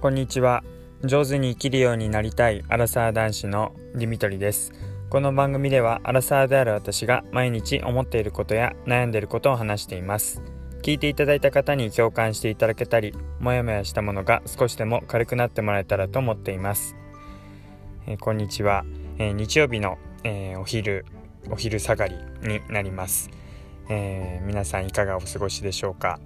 [0.00, 0.64] こんにちは。
[1.04, 4.72] 上手に生きるようになりたいアラサー男子のリミトリです。
[5.10, 10.40] この番組ではアラサーである私が毎日思っていることや悩んでいることを話しています。
[10.80, 16.96] 聞いていただいた方に共感していただけたりモヤモヤしたものが少しでも軽くなってもらえたらと思っています、
[18.06, 18.86] えー、こんにちは、
[19.18, 21.04] えー、日曜日の、えー、お昼
[21.50, 23.28] お昼下がりになります、
[23.90, 26.18] え皆さんいかがお過ごしでしょうか？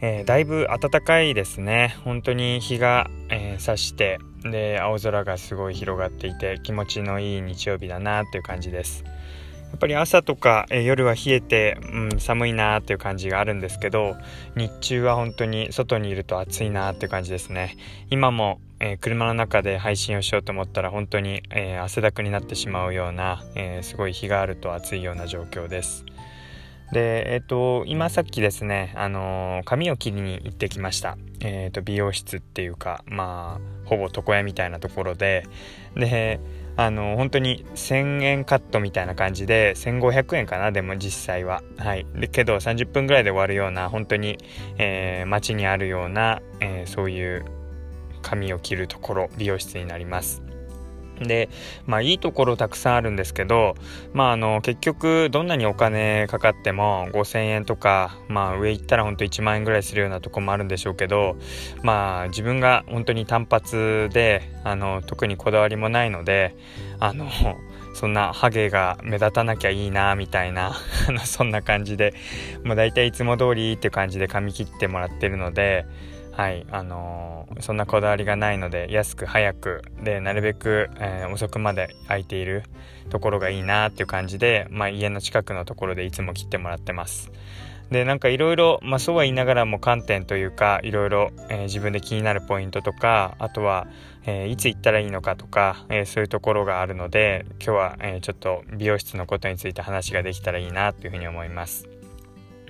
[0.00, 1.96] えー、だいぶ暖かいですね。
[2.04, 9.04] 本当に日が、えー、差してで青空がすごい広がっていて気持ちのいい日曜日だなっていう感じです。
[9.04, 14.16] やっぱり朝とか、えー、夜は冷えて、うん、寒いなっていう感じがあるんですけど
[14.56, 17.76] 日中は本当に外にいると暑いなっていう感じですね。
[18.10, 26.04] 今も、えー、車の中で配信をしようと思ったら本当に、えー、汗だくになってしまうような、えすごい日があると暑いような状況です。
[26.92, 31.18] で、えっ、と、今さっきですね、あのー、髪を切りに行ってきました。
[31.40, 35.46] えっ、と、美容室っていうか、まあ、ほぼ床屋みたいなところで、
[35.96, 36.40] で、
[36.76, 41.62] あの、本当に1000円カットみたいな感じで、1500円かな、でも実際は。
[41.76, 42.06] はい。
[42.14, 44.38] で、けど30分ぐらいで終わるような、本当に、
[44.78, 47.44] えー、街にあるような、えそういう
[48.22, 50.47] 髪を切るところ、美容室になります。
[51.24, 51.48] で、
[51.86, 53.74] まあいいところたくさんあるんですけど、
[54.12, 61.36] まああの結局どんなにお金かかっても5000円とか、まあ上行ったらほんと1万円ぐらいするようなとこもあるんでしょうけど、
[61.82, 66.56] まあ自分が本当に単発で、あの特にこだわりもないので、
[67.00, 67.26] あの、
[67.98, 70.72] そんなハゲが目立たなきゃいいなみたいな
[71.26, 72.14] そんな感じで
[72.62, 75.84] もう大体いつも通りっていう感じで髪切ってもらってるので
[76.38, 82.62] はいあのー、そんなこだわりがないので安く早くでなるべく、えー、遅くまで空いている
[83.10, 87.32] ところがいいなっていう感じで、まあ、家の近くのところでいつも切ってもらってます。
[87.90, 91.32] でなんかいろいろそうは言いながらも観点というかいろいろ
[91.62, 93.88] 自分で気になるポイントとかあとは、
[94.24, 101.97] えー、いつ行ったらいいのかとか、えー、そういうところがあるので今日は、えー、ちょっと美容室のことについて話ができたらいいなというふうに思います。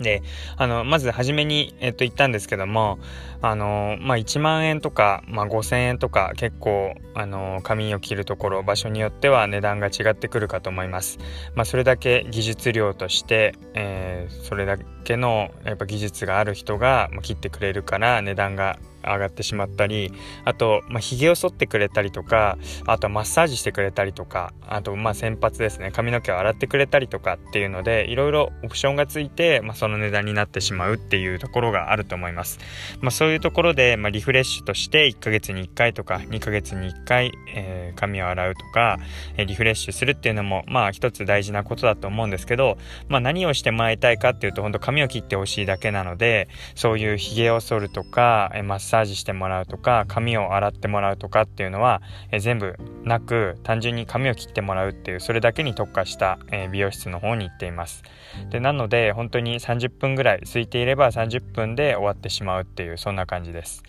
[0.00, 0.22] で、
[0.56, 2.98] あの、まず初めに、えっと、言ったんですけども、
[3.40, 11.18] あの、まあ、1万円とか、まあ、5000円とか、結構、あの、髪を切るところ、場所によっては値段が違ってくるかと思います。
[11.54, 20.12] まあ、それだけ技術量として、えー、それだけの、やっぱ技術がある人が切ってくれるから値段が上がってしまったり
[20.44, 25.90] あと、まあ、髭を剃ってくれたりとかあとマッサージしてくれたりとかあとまあ洗髪ですね。
[25.92, 32.58] 髪の毛を洗ってくれたりとかっていうのでいろいろオプションがついて、まあ、その値段になってしまうっていうところがあると思います、
[33.00, 38.98] まあ、そういうところで、まあ、リフレッシュとして1ヶ月に1回とか2ヶ月に1回、えー、髪を洗うとか、
[39.36, 58.02] えー、リフレッシュするっていうのもまあ一つ大事なことだと思うんですけど、まあ、何をしてもらいたいかっていうと本当髪を切ってほしいだけなのでそういう髭を剃るとか、えー、マッサージサージしてもらうとか髪を洗ってもらうとかっていうのは、え全部なく単純に髪を切ってもらうっていうそれだけに特化した、え美容室の方に行っています。
[58.50, 63.82] でなので本当に30分ぐらい空いていれば30分で終わってしまうっていうそんな感じです。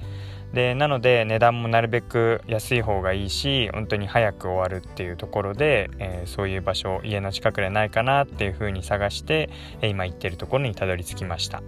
[0.54, 9.50] でなので値段もなるべく安い方がいいし本当に早く終わるっていうところで、えー、そういう場所家の近くでないかなっていうふうに探して、
[9.82, 11.62] えー、今行ってるところにたどり着きました。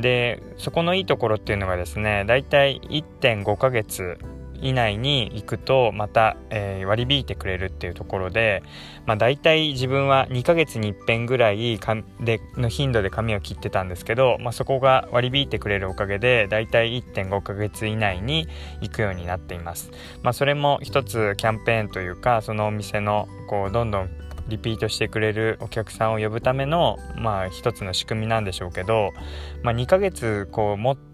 [0.00, 4.18] でそこのいいところっていうのがですねだいたい1.5ヶ月
[4.62, 8.62] 以内に行くとまた、えー、割り引いてくれるっていうところで、
[9.06, 18.48] まあ、大体自分は2ヶ月に1遍ぐらいかでの頻度で髪を切ってたんですけど、まあ、そこが割り引いてくれるおかげで大体1.5ヶ月以内に
[18.80, 19.90] 行くようになっています、
[20.22, 24.10] まあ、それも一つキャンペーンというかそのお店のこうどんどん
[24.50, 29.12] リピートしてくれるお客さんを呼ぶためのまあ一つの仕組みなんでしょうけど、
[29.62, 31.09] まあ、2ヶ月こう持って、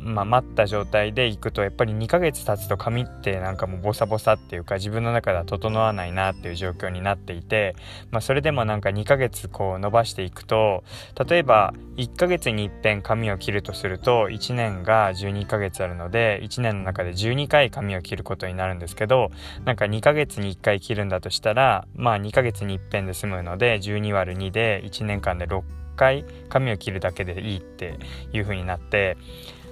[0.00, 7.76] まあ、待った状態で行くとやっぱり2ヶ月経つと髪ってなんかもうボサボサっていうか自分の中では整わないなっていう状況になっていて、
[8.10, 10.84] まあ、それでもなんか2ヶ月こう伸ばしていくと
[11.28, 19.30] 例えば1ヶ月に一遍髪を切るとすると1年が12ヶ月あるので1年の中で12回髪を切ることになるんですけど
[19.64, 27.98] なんか2ヶ月に1回切るんだとしたらまあ2ヶ月月に一遍で済むので12割2で1年間で6回回髪を切るだけでいいって
[28.32, 29.18] いう風になって、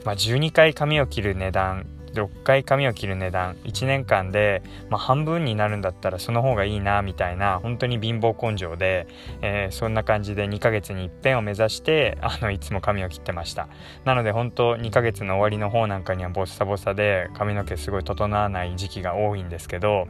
[0.04, 1.86] まあ、12回髪を切る値段
[2.16, 9.06] 6回髪を切る値段1年間で、まあ、半分になるんだったらその方がいいなみたいな本当に貧乏根性で、
[9.42, 13.68] えー、そんな感じで2ヶ月に一遍を目指してあのいつも髪を切ってました。
[14.04, 20.08] なので本当2ヶ月の終わりの方なんかにはボッサボサで髪の毛すごい整わない時期が多いんですけど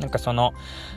[0.00, 0.52] なんかその、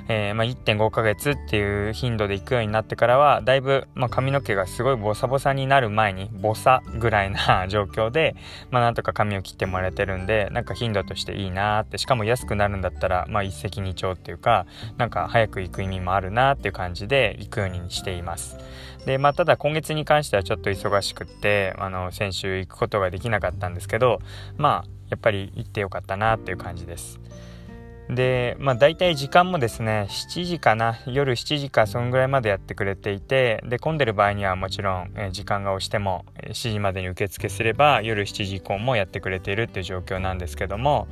[0.07, 8.35] えー、まあ、1.5ヶ月っていう頻度で行くようになってからはだいぶ、まあ、髪の毛がすごいボサボサになる前にボサぐらいな 状況で、
[8.71, 14.65] まあ、なんとか髪を切ってもらえてるんでなんか頻度としていいなってしかも安くなるんだったら、まあ、一石二鳥っていうか
[14.97, 18.57] なんか早く行く意味もあるなっていう感じで行くようにしています。
[19.05, 24.19] でまあ、ただ今月に関してはちょっと忙しくってあの先週行くことができなかったんですけど
[24.55, 27.19] まあやっぱり行ってよかったなっていう感じです。
[28.09, 41.07] でまあ大体時間もですね7時かな夜7時かそんぐらいまでやってくれていてで混んでる場合にはもちろん、時間が押しても7時までに受付すれば夜7時以降もやってくれているっていう状況なんですけども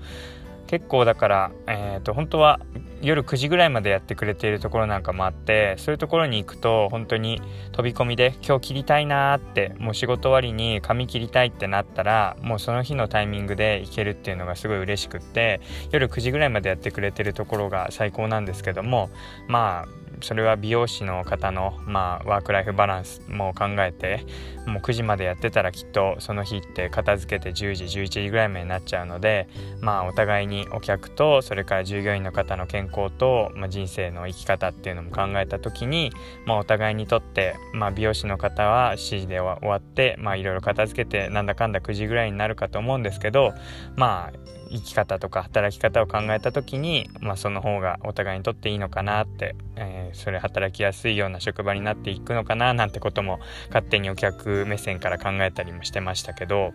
[0.72, 2.62] 結構だから、えーと、本当は
[3.02, 7.42] 夜9時ぐらいまでやってくれているところなんかもあってそういうところに行くと本当に
[7.74, 15.60] 飛び込みで今日切りたいなーってもう仕事終わりに髪切りたいってなったらもうその日のタイミングで行けるっていうのがすごい嬉しくって
[15.92, 19.10] 夜9時ぐらいまでやってくれてるところが最高なんですけども
[19.50, 24.26] まあそれは美容師の方の、まあ、ワークライフバランスも考えて
[24.66, 29.48] もう9時までやってたらきっとその日って片付けて10時11時ぐらいまでになっちゃうので
[29.82, 36.12] まあお互いにお客とそれから従業員の方の健康と、まあ、人生の生き方っていうのも考えた時に、
[36.46, 43.54] まあ、お互いにとって、まあ、美容師の方は7時で終わっていろいろ片付けてなんだかんだ9時ぐらいになるかと思うんですけど
[43.96, 56.74] まあ生き方とか働き方を考えた時に、まあ、その方がお互いにとっていいのかなって、えー、それ働きやすいような職場になっていくのかななんてことも勝手にお客目線から考えたりもしてましたけど、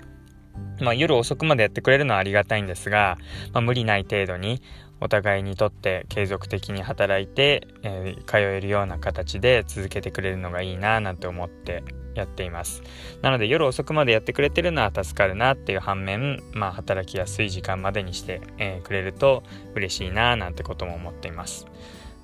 [0.81, 3.19] まあ、夜遅くまでやってくれるのはありがたいんですが、
[3.53, 4.61] まあ、無理ない程度に
[5.01, 12.83] お互いにとって継続的に働いて、えー、通えるような形で続けてくれるのがいいななんて思ってやっています。
[13.21, 19.43] なので夜遅くまでやってくれてるのは助かるなっていう反面まあ働きやすい時間までにして、えー、くれると
[19.75, 21.67] 嬉しいななんてことも思っています。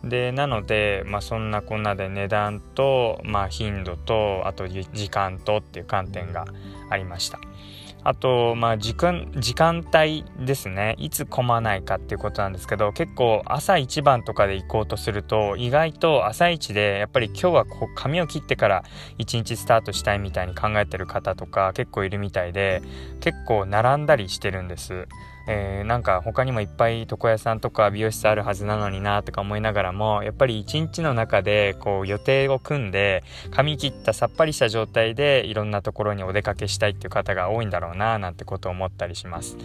[0.03, 6.47] でなので、まあ、そんなこんなで値段と、まあ、頻度とあと時間とっていう観点が
[6.91, 7.39] ありました。
[8.05, 10.97] あと、まあ、時間、時間帯ですね。
[10.99, 18.85] いつ混まないかっていうことなんですけど、結構朝一番とかで行こうとすると、意外と朝一で、やっぱり今日はこう髪を切ってから
[19.19, 22.83] 一日スタートしたいみたいに考えてる方とか結構いるみたいで、
[23.21, 25.07] 結構並んだりしてるんです。
[25.49, 39.57] えー、なんか他にもいっぱい床屋さんとか美容室あるはずなのになとか思いながらもやっぱり一日の中でこう予定を組んで髪切ったさっぱりした状態でいろんなところにお出かけしたいっていう方が多いんだろうななんてことを思ったりします。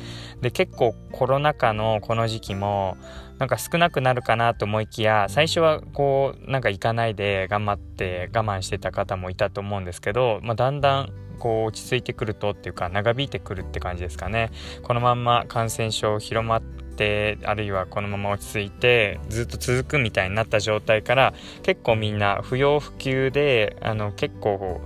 [0.41, 2.97] で結構コロナ禍のこの時期も
[3.37, 14.51] なんか少なくなるかなと思いきや最初はこうなんか行かないで頑張って我慢してた方もいたと思うんですけど、まあ、だんだんこう落ち着いてくるとっていうか長引いてくるって感じですかね。
[14.83, 24.81] このまんま感染症広まってあるいはこのまま落ち着いてずっと続くみたいになった状態から結構みんな不要不急であの結構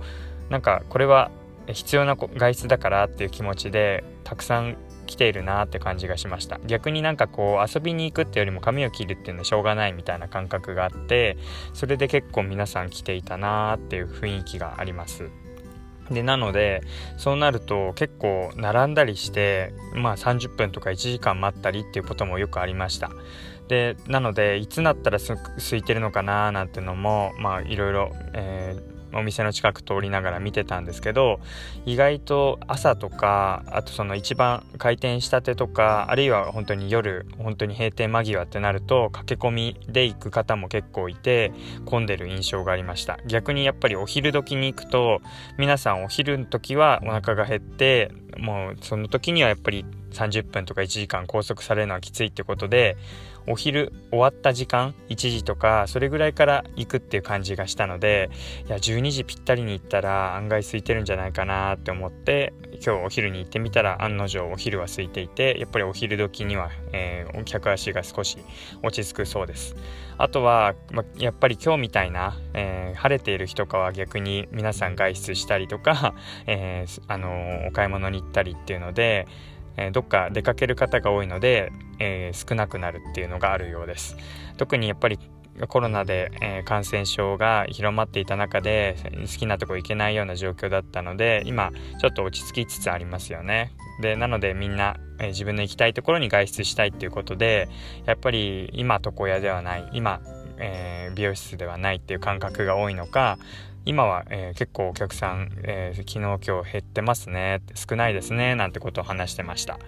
[0.50, 1.30] なんかこれは
[1.66, 4.76] 必要な外出だからっていう気持ちでたくさん
[5.06, 6.58] 来ているなって感じがしました。
[6.66, 11.36] 逆になんかこう遊びに行くってよりも髪を切るっていうのはしょうがないみたいな感覚があって
[11.74, 15.30] それで結構皆さん来ていたなっていう雰囲気があります。
[16.12, 16.82] でなので
[17.16, 23.10] そうなると結構並んだりしてまあ30分とか1時間待ったりっていうこともよくありました。
[23.68, 31.40] でなのでいつなったら空いてるのかななんてのもまあいろいろ、えーお店の近く通りながら見てたんですけど
[31.86, 41.52] 意外と朝とかあとその一番開店したてとかあるいは本当に夜本当に閉店間際ってなると駆け込みで行く方も結構いて
[41.84, 43.18] 混んでる印象がありました。
[43.26, 45.20] 逆にやっぱりお昼時に行くと
[45.58, 52.96] 皆さんお昼の時はお腹が減ってもうその時にはやっぱり30分とか1時間拘束されるのはきついってことで
[53.46, 58.30] お昼終わった時間1時とかそれぐらいから行くっていう感じがしたので
[58.66, 62.52] いや12時ぴったりに行ったら案外空いてるんじゃないかなって思って
[62.84, 68.38] 今日お昼に行ってみたら案の定お昼は空いていてやっぱりお昼時には、えー、客足が少し
[68.82, 69.76] 落ち着くそうです。
[70.18, 76.14] あとは、ま、やっぱり今日みたいな、えー、晴れている日とかは逆に皆さん外出したりとか、
[76.46, 79.26] えー、あのお買い物に行ったりっていうので
[79.76, 84.16] えどっか出かける方が多いので、えー、少なくなるっていうのがあるようです。
[84.56, 85.18] 特にやっぱり
[85.68, 88.96] コロナで、え、感染症が広まっていた中で
[89.30, 93.72] 好きなとこ行けないような状況だったので今ちょっと落ち着きつつありますよね。
[94.00, 97.68] でなのでみんな、え、自分の行きたいところに外出したいっていうことで
[98.06, 100.20] やっぱり今床屋ではない今、
[100.58, 103.38] えー、美容室ではないっていう感覚が多いのか
[103.84, 107.62] 今は、えー、結構お客さん、えー、昨日今日減ってますね。
[107.74, 108.54] 少ないですね。
[108.54, 109.78] なんてことを話してました。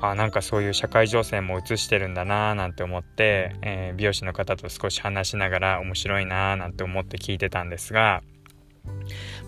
[0.00, 2.52] あなんかそういう社会情勢も映してるんだな。
[2.52, 6.54] ーなんて思って、えー、美容師の方と少し話しながら面白いな。
[6.54, 8.22] ーなんて思って聞いてたんですが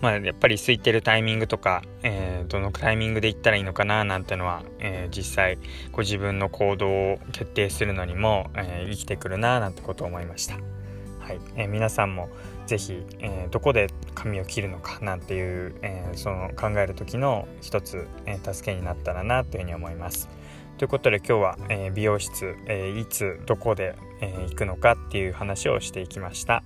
[0.01, 4.03] まあ、やっぱり空いてるタイミングとか、えー、どのタイミングで行ったらいいのかな。
[4.03, 5.57] なんてのは、えー、実際
[5.91, 9.59] ご自分の行動を決定するのにも、えー、生きてくるな。
[9.59, 10.55] なんてことを思いました。
[10.55, 11.39] はい。
[11.55, 12.29] え、皆さんも
[12.67, 20.29] 是非、えどこで髪を切るのかなんていう、えその考える時の一つ、え助けになったらなというふうに思います。
[20.77, 26.63] ということで今日は、え美容室、えいつどこで、え行くのかっていう話をしていきました。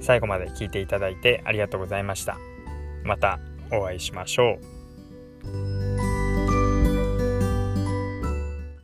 [0.00, 2.38] 最後まで聞いていただいてありがとうございました。
[3.04, 3.38] また
[3.70, 4.73] お会いしましょう。